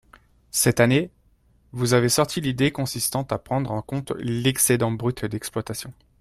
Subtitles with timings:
[0.49, 1.11] Cette année,
[1.73, 5.93] vous avez sorti l’idée consistant à prendre en compte l’excédent brut d’exploitation.